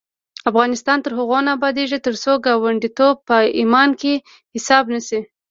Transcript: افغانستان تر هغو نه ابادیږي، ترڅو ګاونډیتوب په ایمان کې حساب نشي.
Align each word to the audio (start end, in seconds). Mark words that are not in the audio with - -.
افغانستان 0.51 0.97
تر 1.05 1.11
هغو 1.19 1.39
نه 1.45 1.51
ابادیږي، 1.57 1.97
ترڅو 2.05 2.33
ګاونډیتوب 2.45 3.15
په 3.27 3.35
ایمان 3.59 3.89
کې 4.01 4.13
حساب 4.55 4.83
نشي. 4.93 5.19